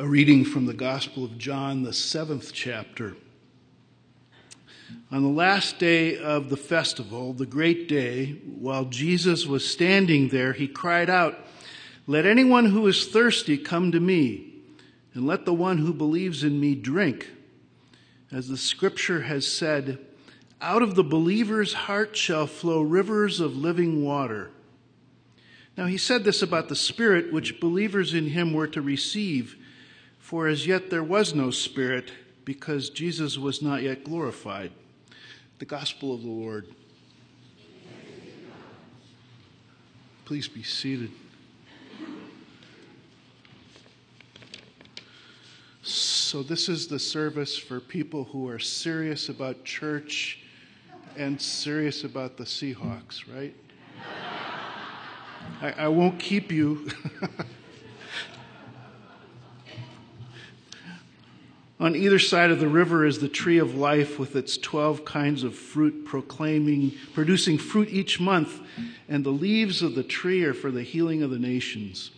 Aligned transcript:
A 0.00 0.08
reading 0.08 0.46
from 0.46 0.64
the 0.64 0.72
Gospel 0.72 1.26
of 1.26 1.36
John, 1.36 1.82
the 1.82 1.92
seventh 1.92 2.54
chapter. 2.54 3.16
On 5.12 5.22
the 5.22 5.28
last 5.28 5.78
day 5.78 6.16
of 6.16 6.48
the 6.48 6.56
festival, 6.56 7.34
the 7.34 7.44
great 7.44 7.86
day, 7.86 8.40
while 8.46 8.86
Jesus 8.86 9.44
was 9.44 9.70
standing 9.70 10.28
there, 10.28 10.54
he 10.54 10.68
cried 10.68 11.10
out, 11.10 11.46
Let 12.06 12.24
anyone 12.24 12.64
who 12.64 12.86
is 12.86 13.08
thirsty 13.08 13.58
come 13.58 13.92
to 13.92 14.00
me, 14.00 14.54
and 15.12 15.26
let 15.26 15.44
the 15.44 15.52
one 15.52 15.76
who 15.76 15.92
believes 15.92 16.42
in 16.42 16.58
me 16.58 16.74
drink. 16.74 17.28
As 18.32 18.48
the 18.48 18.56
scripture 18.56 19.20
has 19.24 19.46
said, 19.46 19.98
out 20.62 20.80
of 20.80 20.94
the 20.94 21.04
believer's 21.04 21.74
heart 21.74 22.16
shall 22.16 22.46
flow 22.46 22.80
rivers 22.80 23.38
of 23.38 23.54
living 23.54 24.02
water. 24.02 24.50
Now 25.76 25.84
he 25.84 25.98
said 25.98 26.24
this 26.24 26.40
about 26.40 26.70
the 26.70 26.74
Spirit 26.74 27.34
which 27.34 27.60
believers 27.60 28.14
in 28.14 28.28
him 28.28 28.54
were 28.54 28.68
to 28.68 28.80
receive 28.80 29.56
for 30.20 30.46
as 30.46 30.66
yet 30.66 30.90
there 30.90 31.02
was 31.02 31.34
no 31.34 31.50
Spirit, 31.50 32.12
because 32.44 32.90
Jesus 32.90 33.38
was 33.38 33.62
not 33.62 33.82
yet 33.82 34.04
glorified. 34.04 34.70
The 35.58 35.64
Gospel 35.64 36.14
of 36.14 36.22
the 36.22 36.28
Lord. 36.28 36.66
Please 40.24 40.48
be 40.48 40.62
seated. 40.62 41.10
So, 45.82 46.42
this 46.42 46.68
is 46.68 46.86
the 46.86 46.98
service 46.98 47.58
for 47.58 47.80
people 47.80 48.24
who 48.24 48.48
are 48.48 48.58
serious 48.60 49.28
about 49.28 49.64
church 49.64 50.38
and 51.16 51.40
serious 51.40 52.04
about 52.04 52.36
the 52.36 52.44
Seahawks, 52.44 53.24
right? 53.34 53.54
I, 55.60 55.72
I 55.72 55.88
won't 55.88 56.18
keep 56.18 56.52
you. 56.52 56.88
On 61.90 61.96
either 61.96 62.20
side 62.20 62.52
of 62.52 62.60
the 62.60 62.68
river 62.68 63.04
is 63.04 63.18
the 63.18 63.28
tree 63.28 63.58
of 63.58 63.74
life 63.74 64.16
with 64.16 64.36
its 64.36 64.56
12 64.56 65.04
kinds 65.04 65.42
of 65.42 65.56
fruit 65.56 66.04
proclaiming, 66.04 66.92
producing 67.14 67.58
fruit 67.58 67.88
each 67.88 68.20
month, 68.20 68.60
and 69.08 69.24
the 69.24 69.30
leaves 69.30 69.82
of 69.82 69.96
the 69.96 70.04
tree 70.04 70.44
are 70.44 70.54
for 70.54 70.70
the 70.70 70.84
healing 70.84 71.20
of 71.24 71.30
the 71.30 71.38
nations. 71.40 72.12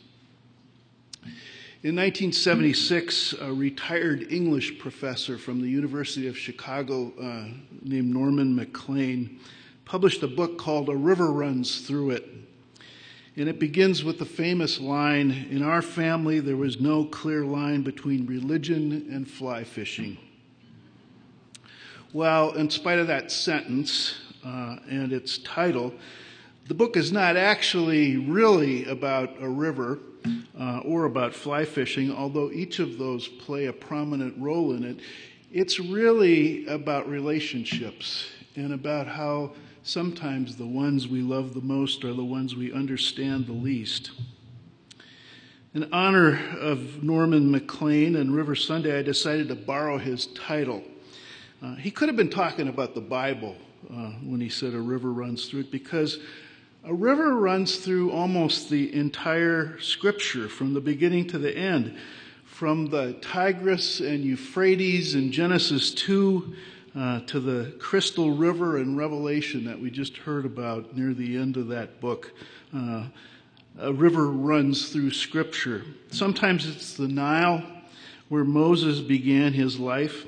In 1.83 1.97
1976, 1.97 3.33
a 3.41 3.51
retired 3.51 4.31
English 4.31 4.79
professor 4.79 5.39
from 5.39 5.63
the 5.63 5.71
University 5.71 6.29
of 6.29 6.37
Chicago 6.37 7.11
uh, 7.19 7.47
named 7.81 8.13
Norman 8.13 8.55
Maclean 8.55 9.41
published 9.87 10.23
a 10.23 10.29
book 10.29 10.59
called 10.59 10.91
A 10.91 10.95
River 10.95 11.33
Runs 11.33 11.81
Through 11.81 12.11
It. 12.11 12.29
And 13.37 13.49
it 13.49 13.59
begins 13.59 14.05
with 14.05 14.19
the 14.19 14.27
famous 14.27 14.79
line 14.79 15.49
In 15.51 15.63
our 15.63 15.81
family, 15.81 16.39
there 16.41 16.57
was 16.57 16.81
no 16.81 17.05
clear 17.07 17.45
line 17.45 17.83
between 17.83 18.27
religion 18.27 19.09
and 19.11 19.29
fly 19.29 19.65
fishing. 19.65 20.19
Well, 22.13 22.53
in 22.53 22.69
spite 22.69 22.99
of 22.99 23.07
that 23.07 23.33
sentence 23.33 24.17
uh, 24.45 24.77
and 24.91 25.15
its 25.15 25.39
title, 25.39 25.95
the 26.69 26.75
book 26.75 26.97
is 26.97 27.11
not 27.11 27.39
actually 27.39 28.19
really 28.19 28.85
about 28.85 29.31
a 29.41 29.49
river 29.49 29.99
uh, 30.59 30.81
or 30.81 31.07
about 31.07 31.33
fly 31.33 31.65
fishing, 31.65 32.13
although 32.13 32.51
each 32.51 32.81
of 32.81 32.99
those 32.99 33.29
play 33.29 33.67
a 33.67 33.73
prominent 33.73 34.37
role 34.39 34.73
in 34.73 34.85
it. 34.85 34.99
It's 35.51 35.81
really 35.81 36.67
about 36.67 37.09
relationships 37.09 38.29
and 38.57 38.75
about 38.75 39.07
how 39.07 39.53
sometimes 39.83 40.57
the 40.57 40.67
ones 40.67 41.09
we 41.09 41.21
love 41.21 41.55
the 41.55 41.61
most 41.61 42.05
are 42.05 42.13
the 42.13 42.25
ones 42.25 42.55
we 42.55 42.73
understand 42.73 43.47
the 43.47 43.53
least. 43.53 44.13
In 45.75 45.93
honor 45.93 46.39
of 46.61 47.03
Norman 47.03 47.51
Maclean 47.51 48.17
and 48.17 48.35
River 48.35 48.55
Sunday, 48.55 48.99
I 48.99 49.03
decided 49.03 49.49
to 49.49 49.55
borrow 49.55 49.99
his 49.99 50.27
title. 50.27 50.83
Uh, 51.63 51.75
he 51.77 51.91
could 51.91 52.09
have 52.09 52.17
been 52.17 52.31
talking 52.31 52.69
about 52.69 52.95
the 52.95 53.01
Bible 53.01 53.57
uh, 53.91 54.11
when 54.23 54.41
he 54.41 54.49
said 54.49 54.75
a 54.75 54.81
river 54.81 55.13
runs 55.13 55.47
through 55.47 55.61
it 55.61 55.71
because 55.73 56.19
a 56.85 56.93
river 56.93 57.37
runs 57.37 57.77
through 57.77 58.11
almost 58.11 58.69
the 58.69 58.95
entire 58.95 59.79
scripture 59.81 60.49
from 60.49 60.75
the 60.75 60.81
beginning 60.81 61.27
to 61.29 61.39
the 61.39 61.57
end. 61.57 61.97
From 62.45 62.91
the 62.91 63.15
Tigris 63.23 64.01
and 64.01 64.23
Euphrates 64.23 65.15
in 65.15 65.33
Genesis 65.33 65.93
2 65.95 66.55
uh, 66.95 67.21
to 67.21 67.41
the 67.41 67.73
crystal 67.79 68.33
river 68.33 68.79
in 68.79 68.97
Revelation 68.97 69.65
that 69.65 69.81
we 69.81 69.91
just 69.91 70.17
heard 70.17 70.45
about 70.45 70.97
near 70.97 71.15
the 71.15 71.37
end 71.37 71.57
of 71.57 71.69
that 71.69 72.01
book. 72.01 72.33
Uh, 72.75 73.07
a 73.79 73.93
river 73.93 74.31
runs 74.31 74.91
through 74.91 75.11
Scripture. 75.11 75.85
Sometimes 76.11 76.67
it's 76.67 76.95
the 76.95 77.09
Nile 77.09 77.63
where 78.29 78.45
Moses 78.45 79.01
began 79.01 79.53
his 79.53 79.79
life. 79.79 80.27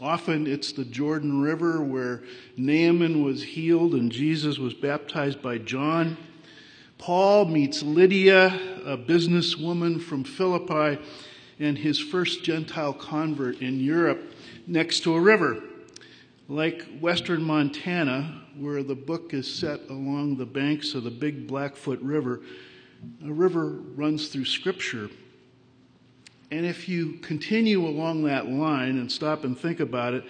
Often 0.00 0.46
it's 0.46 0.72
the 0.72 0.84
Jordan 0.84 1.40
River 1.42 1.82
where 1.82 2.22
Naaman 2.56 3.24
was 3.24 3.42
healed 3.42 3.94
and 3.94 4.12
Jesus 4.12 4.58
was 4.58 4.74
baptized 4.74 5.42
by 5.42 5.58
John. 5.58 6.16
Paul 6.98 7.46
meets 7.46 7.82
Lydia, 7.82 8.46
a 8.84 8.96
businesswoman 8.96 10.00
from 10.00 10.24
Philippi, 10.24 11.02
and 11.58 11.76
his 11.76 11.98
first 11.98 12.44
Gentile 12.44 12.92
convert 12.92 13.60
in 13.60 13.80
Europe 13.80 14.32
next 14.66 15.00
to 15.00 15.14
a 15.14 15.20
river. 15.20 15.62
Like 16.48 16.84
western 17.00 17.42
Montana, 17.42 18.42
where 18.58 18.82
the 18.82 18.94
book 18.94 19.32
is 19.32 19.52
set 19.52 19.88
along 19.88 20.36
the 20.36 20.44
banks 20.44 20.94
of 20.94 21.04
the 21.04 21.10
Big 21.10 21.46
Blackfoot 21.46 22.00
River, 22.02 22.42
a 23.24 23.32
river 23.32 23.70
runs 23.96 24.28
through 24.28 24.44
Scripture. 24.44 25.08
And 26.50 26.66
if 26.66 26.86
you 26.86 27.14
continue 27.22 27.86
along 27.86 28.24
that 28.24 28.46
line 28.46 28.98
and 28.98 29.10
stop 29.10 29.44
and 29.44 29.58
think 29.58 29.80
about 29.80 30.12
it, 30.12 30.24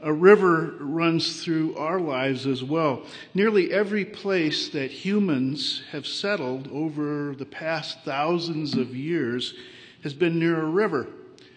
a 0.00 0.12
river 0.12 0.74
runs 0.80 1.44
through 1.44 1.76
our 1.76 2.00
lives 2.00 2.44
as 2.44 2.64
well. 2.64 3.04
Nearly 3.32 3.72
every 3.72 4.04
place 4.04 4.68
that 4.70 4.90
humans 4.90 5.84
have 5.92 6.08
settled 6.08 6.68
over 6.72 7.36
the 7.36 7.46
past 7.46 7.98
thousands 8.04 8.74
of 8.74 8.96
years 8.96 9.54
has 10.02 10.12
been 10.12 10.40
near 10.40 10.60
a 10.60 10.66
river 10.66 11.06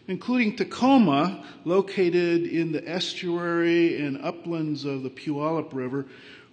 including 0.07 0.55
Tacoma, 0.55 1.43
located 1.63 2.45
in 2.45 2.71
the 2.71 2.87
estuary 2.87 4.01
and 4.01 4.21
uplands 4.23 4.85
of 4.85 5.03
the 5.03 5.09
Puyallup 5.09 5.73
River, 5.73 6.05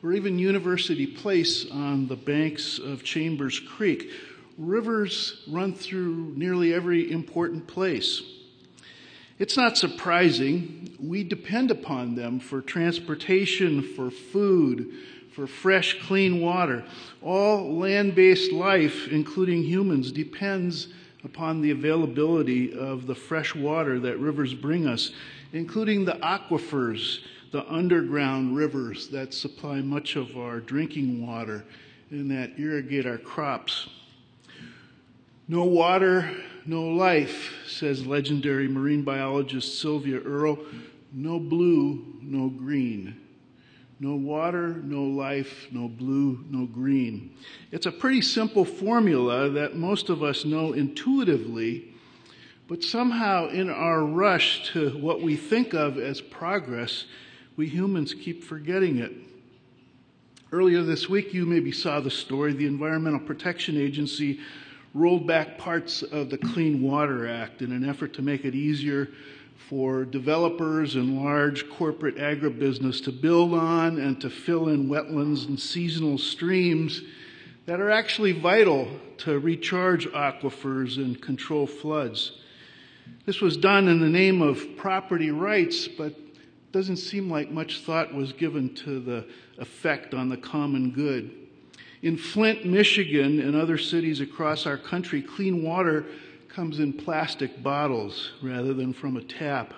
or 0.02 0.12
even 0.12 0.38
University 0.38 1.06
Place 1.06 1.70
on 1.70 2.08
the 2.08 2.16
banks 2.16 2.78
of 2.78 3.04
Chambers 3.04 3.60
Creek. 3.60 4.10
Rivers 4.58 5.42
run 5.48 5.74
through 5.74 6.34
nearly 6.36 6.74
every 6.74 7.10
important 7.10 7.66
place. 7.66 8.22
It's 9.38 9.56
not 9.56 9.76
surprising. 9.76 10.96
We 11.00 11.24
depend 11.24 11.70
upon 11.70 12.14
them 12.14 12.38
for 12.38 12.60
transportation, 12.60 13.82
for 13.82 14.10
food, 14.10 14.92
for 15.34 15.46
fresh, 15.46 16.00
clean 16.06 16.40
water. 16.40 16.84
All 17.22 17.76
land 17.76 18.14
based 18.14 18.52
life, 18.52 19.08
including 19.08 19.62
humans, 19.62 20.12
depends 20.12 20.88
upon 21.24 21.60
the 21.60 21.70
availability 21.70 22.76
of 22.76 23.06
the 23.06 23.14
fresh 23.14 23.54
water 23.54 24.00
that 24.00 24.18
rivers 24.18 24.54
bring 24.54 24.86
us, 24.86 25.12
including 25.52 26.04
the 26.04 26.18
aquifers, 26.22 27.20
the 27.52 27.70
underground 27.72 28.56
rivers 28.56 29.08
that 29.08 29.32
supply 29.34 29.80
much 29.80 30.16
of 30.16 30.36
our 30.36 30.60
drinking 30.60 31.26
water 31.26 31.64
and 32.10 32.30
that 32.30 32.58
irrigate 32.58 33.06
our 33.06 33.18
crops. 33.18 33.88
No 35.48 35.64
water, 35.64 36.30
no 36.66 36.82
life, 36.82 37.52
says 37.66 38.06
legendary 38.06 38.68
marine 38.68 39.02
biologist 39.02 39.80
Sylvia 39.80 40.20
Earle. 40.20 40.58
No 41.12 41.38
blue, 41.38 42.04
no 42.22 42.48
green. 42.48 43.21
No 44.00 44.16
water, 44.16 44.68
no 44.68 45.02
life, 45.04 45.68
no 45.70 45.88
blue, 45.88 46.44
no 46.50 46.66
green. 46.66 47.34
It's 47.70 47.86
a 47.86 47.92
pretty 47.92 48.20
simple 48.20 48.64
formula 48.64 49.48
that 49.50 49.76
most 49.76 50.08
of 50.08 50.22
us 50.22 50.44
know 50.44 50.72
intuitively, 50.72 51.94
but 52.68 52.82
somehow 52.82 53.48
in 53.48 53.70
our 53.70 54.04
rush 54.04 54.70
to 54.72 54.90
what 54.98 55.22
we 55.22 55.36
think 55.36 55.72
of 55.72 55.98
as 55.98 56.20
progress, 56.20 57.04
we 57.56 57.68
humans 57.68 58.14
keep 58.14 58.42
forgetting 58.42 58.98
it. 58.98 59.12
Earlier 60.50 60.82
this 60.82 61.08
week, 61.08 61.32
you 61.32 61.46
maybe 61.46 61.72
saw 61.72 62.00
the 62.00 62.10
story. 62.10 62.52
The 62.52 62.66
Environmental 62.66 63.20
Protection 63.20 63.78
Agency 63.78 64.40
rolled 64.94 65.26
back 65.26 65.58
parts 65.58 66.02
of 66.02 66.30
the 66.30 66.38
Clean 66.38 66.82
Water 66.82 67.28
Act 67.28 67.62
in 67.62 67.72
an 67.72 67.88
effort 67.88 68.14
to 68.14 68.22
make 68.22 68.44
it 68.44 68.54
easier 68.54 69.08
for 69.68 70.04
developers 70.04 70.96
and 70.96 71.22
large 71.22 71.68
corporate 71.70 72.16
agribusiness 72.16 73.02
to 73.04 73.12
build 73.12 73.54
on 73.54 73.98
and 73.98 74.20
to 74.20 74.28
fill 74.28 74.68
in 74.68 74.88
wetlands 74.88 75.46
and 75.46 75.58
seasonal 75.58 76.18
streams 76.18 77.00
that 77.64 77.80
are 77.80 77.90
actually 77.90 78.32
vital 78.32 78.88
to 79.18 79.38
recharge 79.38 80.06
aquifers 80.08 80.96
and 80.96 81.22
control 81.22 81.66
floods. 81.66 82.32
This 83.24 83.40
was 83.40 83.56
done 83.56 83.88
in 83.88 84.00
the 84.00 84.08
name 84.08 84.42
of 84.42 84.76
property 84.76 85.30
rights, 85.30 85.88
but 85.88 86.14
doesn't 86.72 86.96
seem 86.96 87.30
like 87.30 87.50
much 87.50 87.80
thought 87.80 88.12
was 88.12 88.32
given 88.32 88.74
to 88.74 88.98
the 89.00 89.26
effect 89.58 90.12
on 90.12 90.28
the 90.28 90.36
common 90.36 90.90
good. 90.90 91.41
In 92.02 92.16
Flint, 92.16 92.66
Michigan, 92.66 93.40
and 93.40 93.54
other 93.54 93.78
cities 93.78 94.20
across 94.20 94.66
our 94.66 94.76
country, 94.76 95.22
clean 95.22 95.62
water 95.62 96.04
comes 96.48 96.80
in 96.80 96.92
plastic 96.92 97.62
bottles 97.62 98.32
rather 98.42 98.74
than 98.74 98.92
from 98.92 99.16
a 99.16 99.22
tap. 99.22 99.72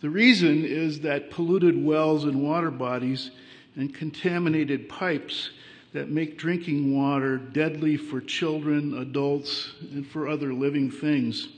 The 0.00 0.08
reason 0.08 0.64
is 0.64 1.00
that 1.00 1.30
polluted 1.30 1.84
wells 1.84 2.24
and 2.24 2.42
water 2.42 2.70
bodies 2.70 3.30
and 3.76 3.94
contaminated 3.94 4.88
pipes 4.88 5.50
that 5.92 6.08
make 6.08 6.38
drinking 6.38 6.96
water 6.96 7.36
deadly 7.36 7.98
for 7.98 8.20
children, 8.22 8.96
adults, 8.96 9.72
and 9.92 10.06
for 10.06 10.28
other 10.28 10.54
living 10.54 10.90
things. 10.90 11.48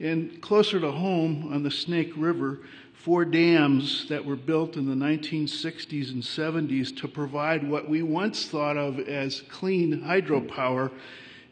And 0.00 0.40
closer 0.40 0.80
to 0.80 0.92
home 0.92 1.52
on 1.52 1.62
the 1.62 1.70
Snake 1.70 2.12
River, 2.16 2.60
four 3.06 3.24
dams 3.24 4.08
that 4.08 4.24
were 4.24 4.34
built 4.34 4.76
in 4.76 4.84
the 4.84 5.06
1960s 5.06 6.10
and 6.10 6.20
70s 6.24 6.96
to 6.96 7.06
provide 7.06 7.62
what 7.62 7.88
we 7.88 8.02
once 8.02 8.46
thought 8.46 8.76
of 8.76 8.98
as 8.98 9.42
clean 9.42 10.02
hydropower 10.02 10.90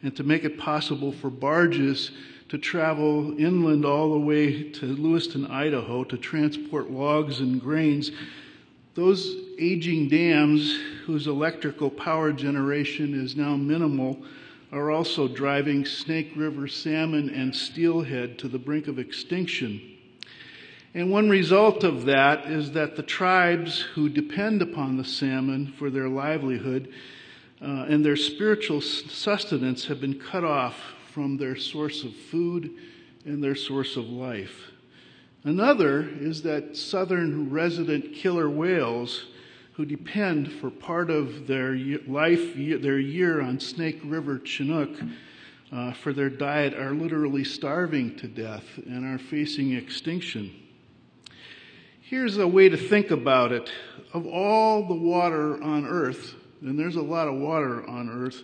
and 0.03 0.13
to 0.13 0.21
make 0.21 0.43
it 0.43 0.57
possible 0.57 1.13
for 1.13 1.29
barges 1.29 2.11
to 2.49 2.57
travel 2.57 3.39
inland 3.39 3.85
all 3.85 4.11
the 4.11 4.19
way 4.19 4.63
to 4.69 4.85
Lewiston, 4.85 5.47
Idaho 5.47 6.03
to 6.03 6.17
transport 6.17 6.91
logs 6.91 7.39
and 7.39 7.61
grains. 7.61 8.11
Those 8.93 9.37
aging 9.57 10.09
dams, 10.09 10.77
whose 11.05 11.25
electrical 11.25 11.89
power 11.89 12.33
generation 12.33 13.13
is 13.13 13.37
now 13.37 13.55
minimal, 13.55 14.21
are 14.73 14.91
also 14.91 15.29
driving 15.29 15.85
Snake 15.85 16.33
River 16.35 16.67
salmon 16.67 17.29
and 17.29 17.55
steelhead 17.55 18.37
to 18.39 18.49
the 18.49 18.59
brink 18.59 18.89
of 18.89 18.99
extinction. 18.99 19.94
And 20.95 21.11
one 21.11 21.29
result 21.29 21.83
of 21.83 22.05
that 22.05 22.45
is 22.45 22.71
that 22.71 22.95
the 22.95 23.03
tribes 23.03 23.81
who 23.81 24.07
depend 24.07 24.61
upon 24.61 24.95
the 24.95 25.03
salmon 25.03 25.73
for 25.77 25.89
their 25.89 26.07
livelihood 26.07 26.87
uh, 27.61 27.85
and 27.89 28.03
their 28.03 28.15
spiritual 28.15 28.79
sustenance 28.79 29.87
have 29.87 29.99
been 29.99 30.17
cut 30.17 30.45
off 30.45 30.77
from 31.11 31.35
their 31.35 31.57
source 31.57 32.05
of 32.05 32.15
food 32.15 32.71
and 33.25 33.43
their 33.43 33.55
source 33.55 33.97
of 33.97 34.05
life. 34.05 34.71
Another 35.43 36.07
is 36.21 36.43
that 36.43 36.77
southern 36.77 37.51
resident 37.51 38.13
killer 38.13 38.49
whales 38.49 39.25
who 39.73 39.85
depend 39.85 40.49
for 40.49 40.69
part 40.69 41.09
of 41.09 41.45
their 41.45 41.75
life, 42.07 42.55
their 42.55 42.99
year 42.99 43.41
on 43.41 43.59
Snake 43.59 43.99
River 44.05 44.39
Chinook 44.39 44.91
uh, 45.73 45.91
for 45.91 46.13
their 46.13 46.29
diet 46.29 46.73
are 46.73 46.93
literally 46.93 47.43
starving 47.43 48.15
to 48.15 48.29
death 48.29 48.63
and 48.85 49.03
are 49.03 49.19
facing 49.19 49.73
extinction. 49.73 50.61
Here's 52.07 52.37
a 52.37 52.47
way 52.47 52.69
to 52.69 52.77
think 52.77 53.09
about 53.09 53.51
it. 53.51 53.71
Of 54.13 54.27
all 54.27 54.87
the 54.87 54.93
water 54.93 55.59
on 55.63 55.87
earth, 55.87 56.35
and 56.61 56.77
there's 56.77 56.97
a 56.97 57.01
lot 57.01 57.27
of 57.27 57.33
water 57.33 57.83
on 57.89 58.11
earth, 58.11 58.43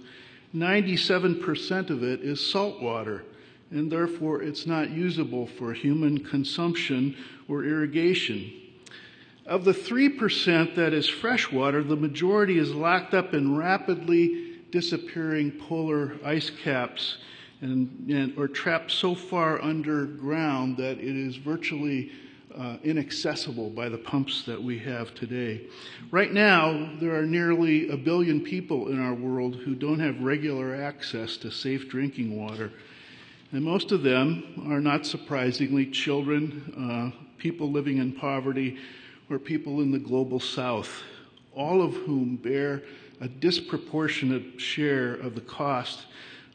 97% 0.55 1.91
of 1.91 2.01
it 2.01 2.21
is 2.21 2.43
salt 2.43 2.81
water, 2.81 3.23
and 3.69 3.91
therefore 3.91 4.41
it's 4.41 4.65
not 4.65 4.89
usable 4.89 5.45
for 5.45 5.73
human 5.73 6.23
consumption 6.23 7.15
or 7.47 7.63
irrigation. 7.63 8.51
Of 9.45 9.63
the 9.63 9.73
3% 9.73 10.73
that 10.73 10.91
is 10.91 11.07
fresh 11.07 11.51
water, 11.51 11.83
the 11.83 11.95
majority 11.95 12.57
is 12.57 12.73
locked 12.73 13.13
up 13.13 13.35
in 13.35 13.55
rapidly 13.55 14.55
disappearing 14.71 15.51
polar 15.51 16.13
ice 16.25 16.49
caps 16.49 17.17
and, 17.61 18.09
and 18.09 18.35
or 18.39 18.47
trapped 18.47 18.89
so 18.89 19.13
far 19.13 19.61
underground 19.61 20.77
that 20.77 20.97
it 20.97 21.15
is 21.15 21.35
virtually 21.35 22.11
uh, 22.57 22.77
inaccessible 22.83 23.69
by 23.69 23.89
the 23.89 23.97
pumps 23.97 24.43
that 24.43 24.61
we 24.61 24.77
have 24.79 25.13
today. 25.13 25.67
Right 26.11 26.31
now, 26.31 26.89
there 26.99 27.15
are 27.15 27.25
nearly 27.25 27.89
a 27.89 27.97
billion 27.97 28.41
people 28.41 28.89
in 28.89 29.01
our 29.01 29.13
world 29.13 29.55
who 29.55 29.75
don't 29.75 29.99
have 29.99 30.21
regular 30.21 30.75
access 30.75 31.37
to 31.37 31.51
safe 31.51 31.89
drinking 31.89 32.35
water. 32.35 32.71
And 33.51 33.63
most 33.63 33.91
of 33.91 34.03
them 34.03 34.65
are 34.67 34.79
not 34.79 35.05
surprisingly 35.05 35.85
children, 35.85 37.13
uh, 37.15 37.25
people 37.37 37.71
living 37.71 37.97
in 37.97 38.13
poverty, 38.13 38.77
or 39.29 39.39
people 39.39 39.81
in 39.81 39.91
the 39.91 39.99
global 39.99 40.39
south, 40.39 41.01
all 41.55 41.81
of 41.81 41.93
whom 41.93 42.35
bear 42.35 42.83
a 43.21 43.27
disproportionate 43.27 44.59
share 44.59 45.13
of 45.15 45.35
the 45.35 45.41
cost 45.41 46.05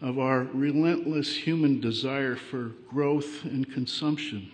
of 0.03 0.19
our 0.19 0.41
relentless 0.53 1.35
human 1.35 1.81
desire 1.81 2.37
for 2.37 2.73
growth 2.91 3.45
and 3.45 3.73
consumption. 3.73 4.51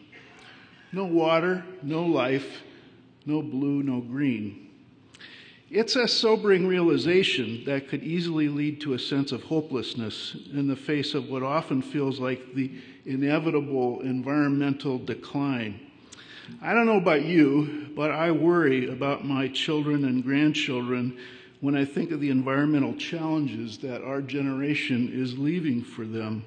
No 0.92 1.04
water, 1.04 1.64
no 1.82 2.04
life, 2.04 2.62
no 3.24 3.40
blue, 3.40 3.82
no 3.82 4.00
green. 4.00 4.68
It's 5.70 5.96
a 5.96 6.06
sobering 6.06 6.66
realization 6.66 7.64
that 7.64 7.88
could 7.88 8.02
easily 8.02 8.50
lead 8.50 8.82
to 8.82 8.92
a 8.92 8.98
sense 8.98 9.32
of 9.32 9.44
hopelessness 9.44 10.36
in 10.52 10.68
the 10.68 10.76
face 10.76 11.14
of 11.14 11.30
what 11.30 11.42
often 11.42 11.80
feels 11.80 12.20
like 12.20 12.54
the 12.54 12.70
inevitable 13.06 14.00
environmental 14.02 14.98
decline. 14.98 15.80
I 16.60 16.74
don't 16.74 16.84
know 16.84 16.98
about 16.98 17.24
you, 17.24 17.88
but 17.96 18.10
I 18.10 18.30
worry 18.32 18.90
about 18.90 19.24
my 19.24 19.48
children 19.48 20.04
and 20.04 20.22
grandchildren 20.22 21.16
when 21.60 21.74
I 21.74 21.86
think 21.86 22.10
of 22.10 22.20
the 22.20 22.28
environmental 22.28 22.94
challenges 22.94 23.78
that 23.78 24.02
our 24.02 24.20
generation 24.20 25.10
is 25.10 25.38
leaving 25.38 25.82
for 25.82 26.04
them. 26.04 26.44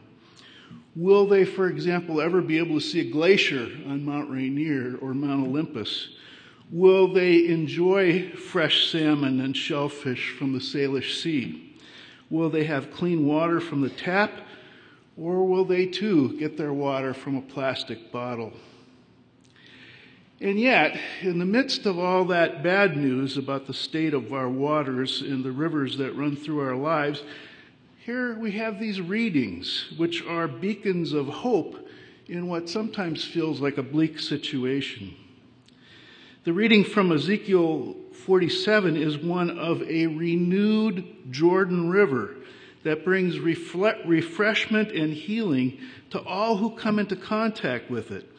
Will 0.95 1.27
they, 1.27 1.43
for 1.43 1.67
example, 1.67 2.21
ever 2.21 2.41
be 2.41 2.57
able 2.57 2.75
to 2.75 2.85
see 2.85 3.01
a 3.01 3.11
glacier 3.11 3.69
on 3.85 4.05
Mount 4.05 4.29
Rainier 4.29 4.97
or 5.01 5.13
Mount 5.13 5.47
Olympus? 5.47 6.09
Will 6.71 7.11
they 7.11 7.47
enjoy 7.47 8.29
fresh 8.31 8.89
salmon 8.89 9.41
and 9.41 9.55
shellfish 9.55 10.31
from 10.37 10.53
the 10.53 10.59
Salish 10.59 11.21
Sea? 11.21 11.77
Will 12.29 12.49
they 12.49 12.63
have 12.63 12.91
clean 12.91 13.25
water 13.25 13.59
from 13.59 13.81
the 13.81 13.89
tap? 13.89 14.31
Or 15.17 15.45
will 15.45 15.65
they 15.65 15.85
too 15.85 16.37
get 16.39 16.57
their 16.57 16.73
water 16.73 17.13
from 17.13 17.35
a 17.35 17.41
plastic 17.41 18.11
bottle? 18.11 18.53
And 20.41 20.59
yet, 20.59 20.99
in 21.21 21.39
the 21.39 21.45
midst 21.45 21.85
of 21.85 21.97
all 21.97 22.25
that 22.25 22.61
bad 22.61 22.97
news 22.97 23.37
about 23.37 23.67
the 23.67 23.73
state 23.73 24.13
of 24.13 24.33
our 24.33 24.49
waters 24.49 25.21
and 25.21 25.43
the 25.43 25.51
rivers 25.51 25.97
that 25.97 26.15
run 26.15 26.35
through 26.35 26.59
our 26.59 26.75
lives, 26.75 27.23
here 28.05 28.37
we 28.37 28.51
have 28.51 28.79
these 28.79 29.01
readings, 29.01 29.91
which 29.97 30.23
are 30.27 30.47
beacons 30.47 31.11
of 31.11 31.27
hope 31.27 31.89
in 32.27 32.47
what 32.47 32.69
sometimes 32.69 33.25
feels 33.25 33.59
like 33.59 33.79
a 33.79 33.83
bleak 33.83 34.19
situation. 34.19 35.15
The 36.43 36.53
reading 36.53 36.83
from 36.83 37.11
Ezekiel 37.11 37.95
47 38.23 38.95
is 38.95 39.17
one 39.17 39.57
of 39.57 39.81
a 39.89 40.05
renewed 40.05 41.31
Jordan 41.31 41.89
River 41.89 42.35
that 42.83 43.03
brings 43.03 43.39
refreshment 43.39 44.91
and 44.91 45.11
healing 45.11 45.79
to 46.11 46.21
all 46.21 46.57
who 46.57 46.75
come 46.75 46.99
into 46.99 47.15
contact 47.15 47.89
with 47.89 48.11
it. 48.11 48.31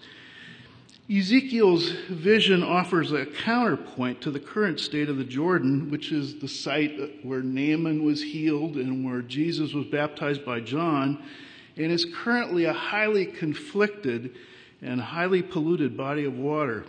Ezekiel's 1.09 1.91
vision 2.11 2.65
offers 2.65 3.13
a 3.13 3.27
counterpoint 3.27 4.21
to 4.21 4.31
the 4.33 4.41
current 4.41 4.81
state 4.81 5.09
of 5.09 5.19
the 5.19 5.25
Jordan, 5.25 5.89
which 5.89 6.11
is 6.11 6.41
the 6.41 6.49
site 6.49 7.25
where 7.25 7.43
Naaman 7.43 8.05
was 8.05 8.21
healed 8.21 8.75
and 8.75 9.05
where 9.05 9.23
Jesus 9.23 9.73
was 9.73 9.87
baptized 9.87 10.45
by 10.45 10.59
John, 10.59 11.23
and 11.77 11.93
is 11.93 12.05
currently 12.05 12.65
a 12.65 12.73
highly 12.73 13.25
conflicted 13.25 14.35
and 14.83 15.01
highly 15.01 15.43
polluted 15.43 15.97
body 15.97 16.25
of 16.25 16.37
water. 16.37 16.85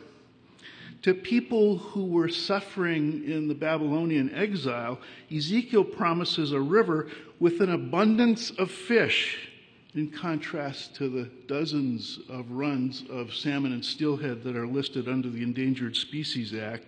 To 1.03 1.13
people 1.13 1.77
who 1.77 2.05
were 2.05 2.27
suffering 2.27 3.23
in 3.23 3.47
the 3.47 3.53
Babylonian 3.53 4.33
exile, 4.33 4.99
Ezekiel 5.31 5.83
promises 5.83 6.53
a 6.53 6.59
river 6.59 7.07
with 7.39 7.61
an 7.61 7.69
abundance 7.69 8.49
of 8.49 8.71
fish 8.71 9.46
in 9.93 10.09
contrast 10.09 10.95
to 10.95 11.09
the 11.09 11.29
dozens 11.47 12.19
of 12.29 12.51
runs 12.51 13.03
of 13.09 13.33
salmon 13.33 13.73
and 13.73 13.83
steelhead 13.83 14.43
that 14.43 14.55
are 14.55 14.67
listed 14.67 15.07
under 15.07 15.29
the 15.29 15.41
Endangered 15.41 15.95
Species 15.95 16.53
Act, 16.53 16.85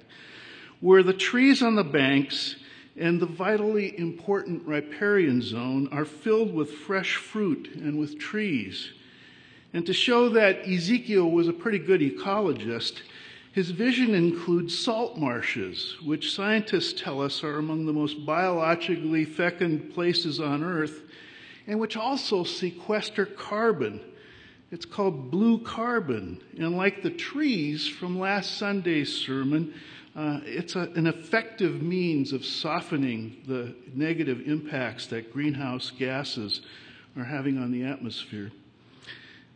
where 0.82 1.04
the 1.04 1.14
trees 1.14 1.62
on 1.62 1.76
the 1.76 1.84
banks 1.84 2.56
and 2.98 3.20
the 3.20 3.26
vitally 3.26 3.98
important 3.98 4.66
riparian 4.68 5.42
zone 5.42 5.88
are 5.92 6.06
filled 6.06 6.54
with 6.54 6.72
fresh 6.72 7.16
fruit 7.16 7.70
and 7.76 7.98
with 7.98 8.20
trees. 8.20 8.92
And 9.74 9.86
to 9.86 9.94
show 9.94 10.30
that 10.30 10.68
Ezekiel 10.68 11.30
was 11.30 11.48
a 11.48 11.54
pretty 11.54 11.80
good 11.80 12.02
ecologist, 12.02 13.02
his 13.52 13.72
vision 13.72 14.14
includes 14.14 14.78
salt 14.78 15.18
marshes, 15.18 15.96
which 16.04 16.34
scientists 16.34 17.02
tell 17.02 17.22
us 17.22 17.44
are 17.44 17.58
among 17.58 17.86
the 17.86 17.94
most 17.94 18.26
biologically 18.26 19.26
fecund 19.26 19.94
places 19.94 20.40
on 20.40 20.64
Earth 20.64 21.02
and 21.68 21.80
which 21.80 21.98
also 21.98 22.44
sequester 22.44 23.26
carbon. 23.26 24.02
It's 24.72 24.86
called 24.86 25.32
blue 25.32 25.64
carbon. 25.64 26.42
And 26.58 26.78
like 26.78 27.02
the 27.02 27.10
trees 27.10 27.88
from 27.88 28.20
last 28.20 28.58
Sunday's 28.58 29.12
sermon, 29.12 29.74
uh, 30.16 30.42
it's 30.44 30.76
a, 30.76 30.82
an 30.96 31.08
effective 31.08 31.82
means 31.82 32.34
of 32.34 32.46
softening 32.46 33.38
the 33.48 33.76
negative 33.94 34.48
impacts 34.48 35.08
that 35.08 35.32
greenhouse 35.32 35.92
gases 35.92 36.62
are 37.18 37.24
having 37.24 37.58
on 37.58 37.72
the 37.72 37.84
atmosphere. 37.84 38.52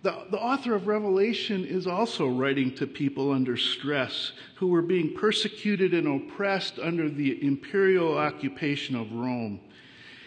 The, 0.04 0.26
the 0.32 0.38
author 0.38 0.76
of 0.76 0.88
Revelation 0.88 1.64
is 1.64 1.88
also 1.88 2.28
writing 2.28 2.76
to 2.76 2.86
people 2.86 3.32
under 3.32 3.56
stress 3.56 4.34
who 4.56 4.68
were 4.68 4.82
being 4.82 5.16
persecuted 5.16 5.94
and 5.94 6.08
oppressed 6.08 6.78
under 6.78 7.10
the 7.10 7.46
imperial 7.46 8.18
occupation 8.18 8.98
of 8.98 9.14
Rome. 9.14 9.62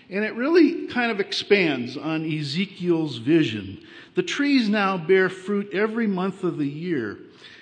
And 0.08 0.24
it 0.24 0.34
really 0.34 0.86
kind 0.86 1.10
of 1.10 1.20
expands 1.20 1.96
on 1.96 2.24
Ezekiel's 2.24 3.18
vision. 3.18 3.84
The 4.14 4.22
trees 4.22 4.68
now 4.68 4.96
bear 4.96 5.28
fruit 5.28 5.74
every 5.74 6.06
month 6.06 6.44
of 6.44 6.58
the 6.58 6.68
year. 6.68 7.18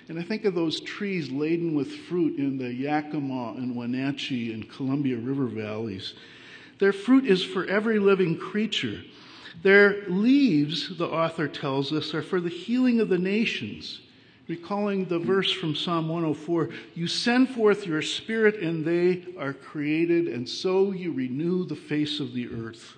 And 0.09 0.19
I 0.19 0.23
think 0.23 0.45
of 0.45 0.55
those 0.55 0.81
trees 0.81 1.31
laden 1.31 1.75
with 1.75 1.91
fruit 1.91 2.39
in 2.39 2.59
the 2.59 2.73
Yakima 2.73 3.55
and 3.57 3.75
Wenatchee 3.75 4.53
and 4.53 4.69
Columbia 4.71 5.17
River 5.17 5.47
valleys. 5.47 6.13
Their 6.79 6.93
fruit 6.93 7.25
is 7.25 7.43
for 7.43 7.65
every 7.67 7.99
living 7.99 8.37
creature. 8.37 9.03
Their 9.63 10.07
leaves, 10.09 10.99
the 10.99 11.07
author 11.07 11.49
tells 11.49 11.93
us, 11.93 12.13
are 12.13 12.23
for 12.23 12.41
the 12.41 12.51
healing 12.51 13.01
of 13.01 13.09
the 13.09 13.19
nations. 13.19 14.01
Recalling 14.47 15.07
the 15.07 15.19
verse 15.19 15.51
from 15.51 15.75
Psalm 15.75 16.09
104 16.09 16.69
You 16.95 17.07
send 17.07 17.49
forth 17.49 17.87
your 17.87 18.03
spirit, 18.03 18.57
and 18.57 18.85
they 18.85 19.25
are 19.39 19.55
created, 19.55 20.29
and 20.29 20.47
so 20.47 20.93
you 20.93 21.13
renew 21.13 21.65
the 21.65 21.77
face 21.77 22.21
of 22.21 22.35
the 22.35 22.49
earth. 22.49 22.97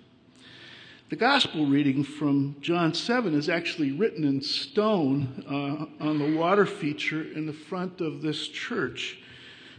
The 1.09 1.15
gospel 1.15 1.67
reading 1.67 2.03
from 2.03 2.57
John 2.61 2.93
7 2.93 3.33
is 3.33 3.49
actually 3.49 3.93
written 3.93 4.25
in 4.25 4.41
stone 4.41 5.45
uh, 5.49 6.05
on 6.05 6.19
the 6.19 6.37
water 6.37 6.67
feature 6.67 7.23
in 7.23 7.47
the 7.47 7.53
front 7.53 8.01
of 8.01 8.23
this 8.23 8.49
church. 8.49 9.21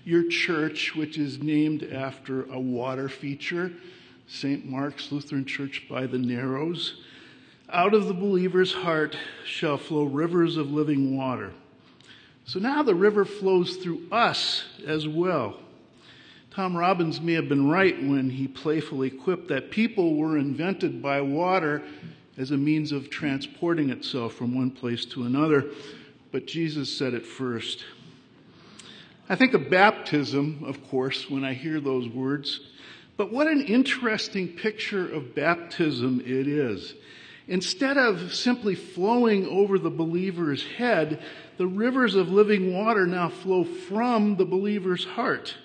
Your 0.05 0.29
church, 0.29 0.95
which 0.95 1.17
is 1.17 1.43
named 1.43 1.83
after 1.83 2.49
a 2.49 2.57
water 2.57 3.09
feature, 3.09 3.73
St. 4.25 4.65
Mark's 4.65 5.11
Lutheran 5.11 5.43
Church 5.43 5.85
by 5.89 6.05
the 6.05 6.17
Narrows. 6.17 7.01
Out 7.69 7.93
of 7.93 8.07
the 8.07 8.13
believer's 8.13 8.73
heart 8.73 9.17
shall 9.45 9.77
flow 9.77 10.03
rivers 10.03 10.55
of 10.55 10.71
living 10.71 11.17
water. 11.17 11.51
So 12.45 12.59
now 12.59 12.81
the 12.81 12.95
river 12.95 13.25
flows 13.25 13.75
through 13.75 14.07
us 14.09 14.63
as 14.85 15.05
well. 15.05 15.57
Tom 16.49 16.77
Robbins 16.77 17.19
may 17.19 17.33
have 17.33 17.49
been 17.49 17.69
right 17.69 18.01
when 18.01 18.29
he 18.29 18.47
playfully 18.47 19.09
quipped 19.09 19.49
that 19.49 19.69
people 19.69 20.15
were 20.15 20.37
invented 20.37 21.01
by 21.01 21.19
water 21.19 21.83
as 22.37 22.51
a 22.51 22.57
means 22.57 22.93
of 22.93 23.09
transporting 23.09 23.89
itself 23.89 24.33
from 24.33 24.55
one 24.55 24.71
place 24.71 25.03
to 25.03 25.23
another, 25.23 25.65
but 26.31 26.47
Jesus 26.47 26.91
said 26.95 27.13
it 27.13 27.25
first. 27.25 27.83
I 29.27 29.35
think 29.35 29.53
of 29.53 29.69
baptism, 29.69 30.63
of 30.65 30.87
course, 30.89 31.29
when 31.29 31.43
I 31.43 31.53
hear 31.53 31.81
those 31.81 32.07
words, 32.07 32.61
but 33.17 33.31
what 33.31 33.47
an 33.47 33.61
interesting 33.61 34.47
picture 34.47 35.11
of 35.11 35.35
baptism 35.35 36.21
it 36.21 36.47
is. 36.47 36.93
Instead 37.47 37.97
of 37.97 38.33
simply 38.33 38.75
flowing 38.75 39.47
over 39.47 39.79
the 39.79 39.89
believer's 39.89 40.65
head, 40.65 41.21
the 41.57 41.67
rivers 41.67 42.15
of 42.15 42.29
living 42.29 42.73
water 42.73 43.07
now 43.07 43.29
flow 43.29 43.63
from 43.63 44.35
the 44.35 44.45
believer's 44.45 45.05
heart. 45.05 45.55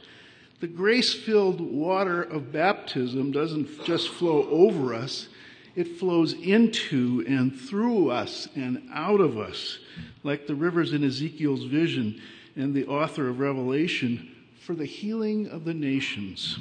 The 0.61 0.69
grace 0.69 1.13
filled 1.13 1.61
water 1.61 2.23
of 2.23 2.53
baptism 2.53 3.33
doesn't 3.33 3.85
just 3.85 4.09
flow 4.11 4.49
over 4.49 4.95
us, 4.95 5.29
it 5.75 5.99
flows 5.99 6.35
into 6.35 7.25
and 7.27 7.59
through 7.59 8.11
us 8.11 8.49
and 8.55 8.89
out 8.93 9.21
of 9.21 9.39
us, 9.39 9.79
like 10.23 10.47
the 10.47 10.55
rivers 10.55 10.93
in 10.93 11.03
Ezekiel's 11.03 11.65
vision 11.65 12.21
and 12.55 12.75
the 12.75 12.87
author 12.87 13.29
of 13.29 13.41
Revelation, 13.41 14.37
for 14.61 14.75
the 14.77 14.85
healing 14.85 15.49
of 15.49 15.65
the 15.65 15.75
nations. 15.75 16.59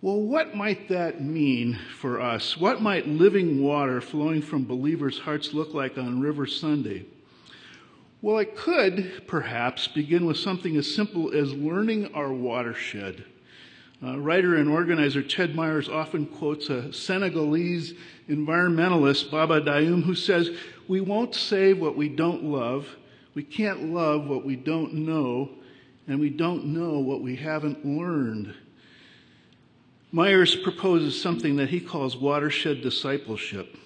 Well, 0.00 0.20
what 0.20 0.54
might 0.54 0.88
that 0.90 1.20
mean 1.24 1.76
for 1.96 2.20
us? 2.20 2.56
What 2.56 2.80
might 2.80 3.08
living 3.08 3.60
water 3.60 4.00
flowing 4.00 4.42
from 4.42 4.64
believers' 4.64 5.18
hearts 5.18 5.52
look 5.52 5.74
like 5.74 5.98
on 5.98 6.20
River 6.20 6.46
Sunday? 6.46 7.04
Well, 8.22 8.38
it 8.38 8.56
could 8.56 9.24
perhaps 9.26 9.88
begin 9.88 10.24
with 10.24 10.36
something 10.36 10.76
as 10.76 10.94
simple 10.94 11.34
as 11.34 11.52
learning 11.52 12.14
our 12.14 12.32
watershed. 12.32 13.24
Uh, 14.00 14.20
writer 14.20 14.54
and 14.54 14.68
organizer 14.68 15.20
Ched 15.20 15.56
Myers 15.56 15.88
often 15.88 16.26
quotes 16.26 16.70
a 16.70 16.92
Senegalese 16.92 17.94
environmentalist, 18.28 19.32
Baba 19.32 19.60
Dioum, 19.60 20.04
who 20.04 20.14
says, 20.14 20.50
We 20.86 21.00
won't 21.00 21.34
save 21.34 21.80
what 21.80 21.96
we 21.96 22.08
don't 22.08 22.44
love, 22.44 22.86
we 23.34 23.42
can't 23.42 23.92
love 23.92 24.28
what 24.28 24.44
we 24.44 24.54
don't 24.54 24.94
know, 24.94 25.50
and 26.06 26.20
we 26.20 26.30
don't 26.30 26.66
know 26.66 27.00
what 27.00 27.20
we 27.20 27.34
haven't 27.34 27.84
learned. 27.84 28.54
Myers 30.10 30.56
proposes 30.56 31.20
something 31.20 31.56
that 31.56 31.68
he 31.68 31.80
calls 31.80 32.16
watershed 32.16 32.80
discipleship. 32.80 33.76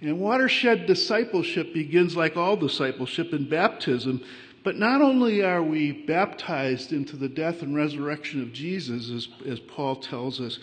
And 0.00 0.18
watershed 0.18 0.86
discipleship 0.86 1.72
begins 1.72 2.16
like 2.16 2.36
all 2.36 2.56
discipleship 2.56 3.32
in 3.32 3.48
baptism. 3.48 4.24
But 4.64 4.76
not 4.76 5.00
only 5.00 5.42
are 5.42 5.62
we 5.62 5.92
baptized 5.92 6.92
into 6.92 7.16
the 7.16 7.28
death 7.28 7.62
and 7.62 7.76
resurrection 7.76 8.42
of 8.42 8.52
Jesus, 8.52 9.10
as, 9.10 9.28
as 9.46 9.60
Paul 9.60 9.96
tells 9.96 10.40
us, 10.40 10.58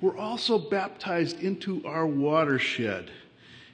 we're 0.00 0.18
also 0.18 0.58
baptized 0.58 1.40
into 1.40 1.84
our 1.86 2.06
watershed. 2.06 3.10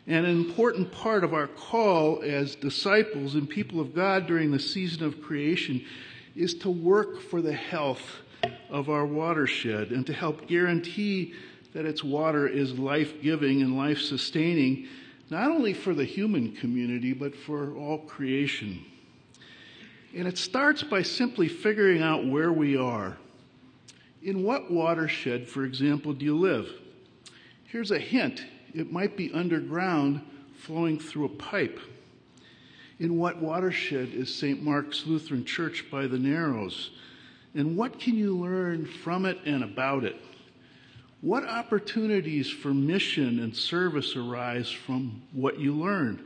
And 0.07 0.25
an 0.25 0.37
important 0.37 0.93
part 0.93 1.25
of 1.25 1.35
our 1.35 1.49
call 1.49 2.23
as 2.23 2.55
disciples 2.55 3.35
and 3.35 3.49
people 3.49 3.81
of 3.81 3.95
God 3.95 4.27
during 4.27 4.53
the 4.53 4.61
season 4.61 5.05
of 5.05 5.21
creation 5.21 5.85
is 6.37 6.55
to 6.55 6.71
work 6.71 7.21
for 7.21 7.43
the 7.43 7.53
health 7.53 8.03
of 8.71 8.89
our 8.89 9.07
watershed 9.07 9.91
and 9.91 10.07
to 10.07 10.13
help 10.13 10.47
guarantee 10.47 11.35
that 11.73 11.85
its 11.85 12.03
water 12.03 12.47
is 12.47 12.79
life 12.79 13.21
giving 13.23 13.63
and 13.63 13.77
life 13.77 14.01
sustaining 14.01 14.89
not 15.29 15.51
only 15.51 15.75
for 15.75 15.93
the 15.93 16.05
human 16.05 16.53
community, 16.53 17.13
but 17.13 17.35
for 17.35 17.75
all 17.77 17.99
creation. 17.99 18.85
And 20.15 20.27
it 20.27 20.39
starts 20.39 20.83
by 20.83 21.03
simply 21.03 21.49
figuring 21.49 22.01
out 22.01 22.27
where 22.27 22.53
we 22.53 22.77
are. 22.77 23.17
In 24.23 24.43
what 24.43 24.71
watershed, 24.71 25.49
for 25.49 25.65
example, 25.65 26.13
do 26.13 26.25
you 26.25 26.37
live? 26.39 26.69
Here's 27.65 27.91
a 27.91 27.99
hint 27.99 28.45
it 28.75 28.93
might 28.93 29.17
be 29.17 29.33
underground 29.33 30.21
flowing 30.59 30.99
through 30.99 31.27
a 31.27 31.31
pipe. 31.31 31.79
In 32.99 33.17
what 33.19 33.41
watershed 33.41 34.11
is 34.15 34.35
St. 34.35 34.63
Mark's 34.63 35.07
Lutheran 35.07 35.45
Church 35.45 35.85
by 35.91 36.07
the 36.07 36.19
Narrows? 36.19 36.91
And 37.57 37.75
what 37.75 37.99
can 37.99 38.17
you 38.17 38.37
learn 38.37 38.85
from 38.85 39.25
it 39.25 39.39
and 39.47 39.65
about 39.65 40.05
it? 40.05 40.17
What 41.23 41.45
opportunities 41.45 42.51
for 42.51 42.75
mission 42.75 43.41
and 43.41 43.57
service 43.57 44.15
arise 44.15 44.71
from 44.71 45.23
what 45.33 45.59
you 45.59 45.73
learned? 45.73 46.23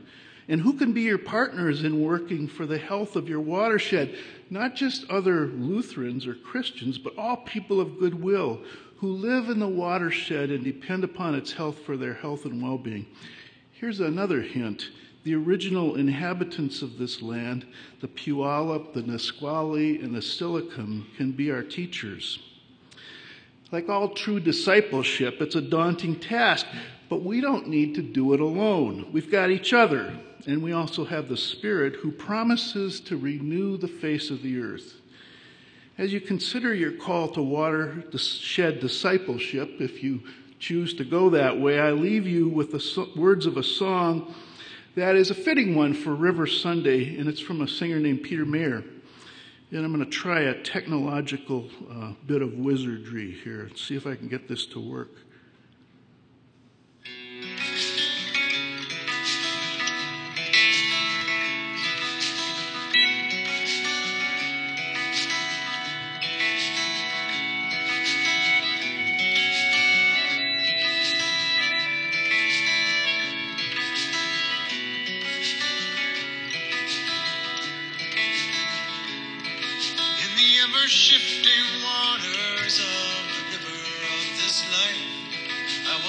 And 0.49 0.59
who 0.59 0.73
can 0.73 0.91
be 0.91 1.03
your 1.03 1.17
partners 1.17 1.85
in 1.85 2.01
working 2.01 2.49
for 2.49 2.65
the 2.65 2.77
health 2.77 3.15
of 3.15 3.29
your 3.29 3.39
watershed? 3.39 4.17
Not 4.49 4.75
just 4.75 5.09
other 5.09 5.47
Lutherans 5.47 6.27
or 6.27 6.35
Christians, 6.35 6.97
but 6.97 7.17
all 7.17 7.37
people 7.37 7.79
of 7.79 7.97
goodwill 7.97 8.59
who 8.97 9.13
live 9.13 9.47
in 9.47 9.59
the 9.59 9.67
watershed 9.69 10.49
and 10.49 10.65
depend 10.65 11.05
upon 11.05 11.33
its 11.33 11.53
health 11.53 11.79
for 11.85 11.95
their 11.95 12.15
health 12.15 12.43
and 12.43 12.61
well 12.61 12.77
being. 12.77 13.07
Here's 13.71 14.01
another 14.01 14.41
hint. 14.41 14.89
The 15.23 15.35
original 15.35 15.95
inhabitants 15.95 16.81
of 16.81 16.97
this 16.97 17.21
land, 17.21 17.65
the 17.99 18.07
Puyallup, 18.07 18.93
the 18.93 19.03
Nisqually, 19.03 20.01
and 20.01 20.15
the 20.15 20.21
Silicon, 20.21 21.05
can 21.15 21.31
be 21.31 21.51
our 21.51 21.61
teachers. 21.61 22.39
Like 23.71 23.87
all 23.87 24.09
true 24.09 24.39
discipleship, 24.39 25.39
it's 25.39 25.55
a 25.55 25.61
daunting 25.61 26.19
task, 26.19 26.65
but 27.07 27.23
we 27.23 27.39
don't 27.39 27.67
need 27.67 27.93
to 27.95 28.01
do 28.01 28.33
it 28.33 28.39
alone. 28.39 29.09
We've 29.13 29.31
got 29.31 29.51
each 29.51 29.73
other, 29.73 30.13
and 30.47 30.63
we 30.63 30.73
also 30.73 31.05
have 31.05 31.29
the 31.29 31.37
Spirit 31.37 31.97
who 31.97 32.11
promises 32.11 32.99
to 33.01 33.15
renew 33.15 33.77
the 33.77 33.87
face 33.87 34.31
of 34.31 34.41
the 34.41 34.59
earth. 34.59 34.95
As 35.99 36.11
you 36.11 36.19
consider 36.19 36.73
your 36.73 36.93
call 36.93 37.29
to 37.29 37.43
water 37.43 38.03
to 38.11 38.17
shed 38.17 38.79
discipleship, 38.79 39.79
if 39.79 40.03
you 40.03 40.23
choose 40.57 40.95
to 40.95 41.03
go 41.03 41.29
that 41.29 41.59
way, 41.59 41.79
I 41.79 41.91
leave 41.91 42.25
you 42.25 42.49
with 42.49 42.71
the 42.71 43.07
words 43.15 43.45
of 43.45 43.57
a 43.57 43.63
song 43.63 44.33
that 44.95 45.15
is 45.15 45.31
a 45.31 45.35
fitting 45.35 45.75
one 45.75 45.93
for 45.93 46.13
River 46.13 46.45
Sunday, 46.45 47.17
and 47.17 47.29
it's 47.29 47.39
from 47.39 47.61
a 47.61 47.67
singer 47.67 47.99
named 47.99 48.23
Peter 48.23 48.45
Mayer. 48.45 48.83
And 49.71 49.85
I'm 49.85 49.93
going 49.93 50.03
to 50.03 50.11
try 50.11 50.41
a 50.41 50.61
technological 50.61 51.69
uh, 51.89 52.13
bit 52.25 52.41
of 52.41 52.55
wizardry 52.55 53.31
here 53.31 53.61
and 53.61 53.77
see 53.77 53.95
if 53.95 54.05
I 54.05 54.15
can 54.15 54.27
get 54.27 54.49
this 54.49 54.65
to 54.67 54.79
work. 54.79 55.11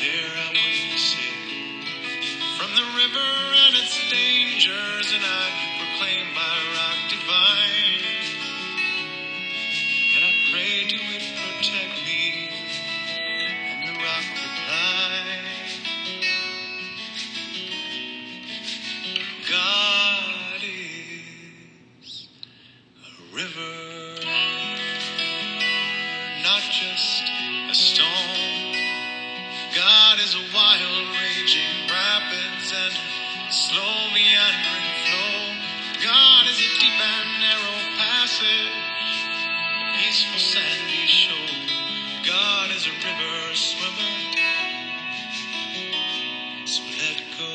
there 0.00 0.28
I 0.36 0.48
would 0.52 0.90
forsake 0.90 1.56
from 2.58 2.70
the 2.76 2.86
river 3.00 3.28
and 3.64 3.76
its 3.76 3.96
dangers, 4.10 5.12
and 5.14 5.24
I 5.24 5.44
proclaim 5.78 6.26
my 6.34 6.56
rock 6.76 7.10
divine. 7.10 7.75
Narrow 36.88 37.80
passage, 37.98 38.72
peaceful 39.96 40.38
sandy 40.38 41.06
shore. 41.06 41.36
God 42.26 42.70
is 42.70 42.86
a 42.86 42.90
river 42.90 43.54
swimmer, 43.54 44.44
so 46.66 46.82
let 46.98 47.22
go. 47.38 47.50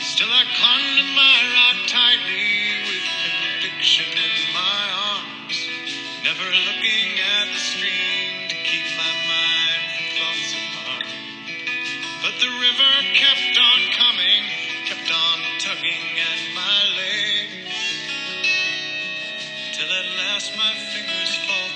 Still 0.00 0.28
I 0.30 0.44
clung 0.58 0.86
to 0.98 1.04
my 1.16 1.38
rock 1.54 1.88
tightly 1.88 2.74
with 2.88 3.06
conviction 3.24 4.06
in 4.18 4.54
my 4.54 4.84
arms, 5.14 5.68
never 6.24 6.44
looking 6.66 7.21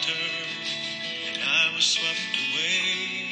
and 0.09 1.43
I 1.43 1.75
was 1.75 1.85
swept 1.85 2.37
away. 2.37 3.27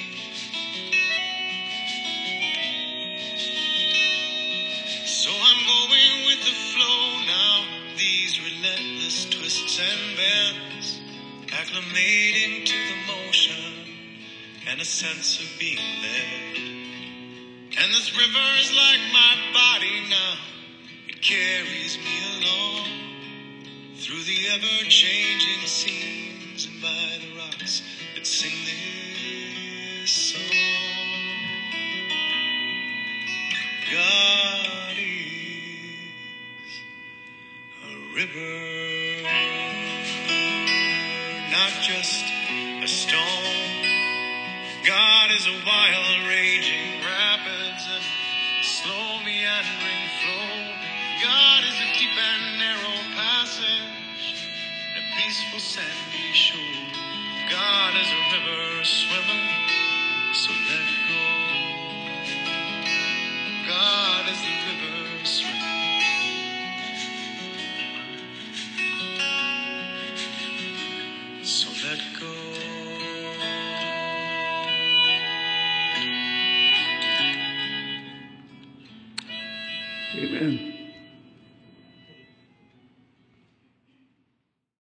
So 5.07 5.31
I'm 5.31 5.67
going 5.67 6.27
with 6.27 6.41
the 6.41 6.57
flow 6.75 7.23
now, 7.27 7.65
these 7.97 8.41
relentless 8.41 9.27
twists 9.27 9.79
and 9.79 10.17
bends, 10.17 11.01
acclimating 11.53 12.67
to 12.67 12.75
the 12.75 13.13
motion 13.13 13.75
and 14.69 14.81
a 14.81 14.85
sense 14.85 15.41
of 15.41 15.47
being 15.61 15.79
led. 15.79 16.59
And 17.79 17.93
this 17.93 18.17
river 18.17 18.47
is 18.61 18.73
like 18.73 19.01
my 19.13 19.37
body 19.53 20.09
now, 20.11 20.35
it 21.09 21.23
carries 21.23 21.99
me 21.99 22.43
along 22.43 22.87
through 23.97 24.23
the 24.23 24.49
ever 24.55 24.91
changing 24.91 25.67
and 26.55 26.81
by 26.81 27.19
the 27.19 27.37
rocks 27.37 27.83
that 28.15 28.25
sing 28.25 28.55
this 28.65 30.09
song. 30.09 30.41
God 33.91 34.95
is 34.95 35.99
a 37.83 37.97
river, 38.15 39.27
not 41.51 41.73
just 41.83 42.25
a 42.83 42.87
storm. 42.87 43.75
God 44.87 45.31
is 45.35 45.47
a 45.49 45.59
wild, 45.67 46.29
raging 46.29 47.03
rapids 47.03 47.85
and 47.91 48.05
slow 48.63 49.19
meandering 49.27 50.07
flow. 50.23 50.55
God 51.19 51.65
is 51.67 51.77
a 51.83 51.99
deep 51.99 52.15
and 52.15 52.59
narrow 52.63 52.99
passage, 53.19 53.94
peaceful 55.25 55.59
sandy 55.59 56.33
shore. 56.33 56.61
God 57.51 57.95
is 57.97 58.09
a 58.13 58.21
river 58.37 58.85
swimmer, 58.85 59.45
so 60.35 60.53
let 60.69 60.89
go. 61.09 61.25
God 63.67 64.29
is 64.29 64.41
the 64.43 64.55
river 64.69 64.94